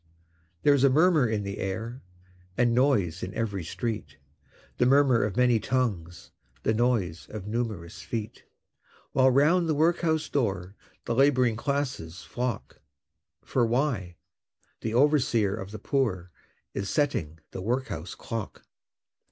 [0.63, 2.01] There's a murmur in the air,
[2.57, 4.17] And noise in every street
[4.79, 6.31] The murmur of many tongues,
[6.63, 8.43] The noise of numerous feet
[9.11, 10.75] While round the Workhouse door
[11.05, 12.81] The Laboring Classes flock,
[13.45, 14.15] For why?
[14.79, 16.31] the Overseer of the Poor
[16.73, 18.65] Is setting the Workhouse Clock.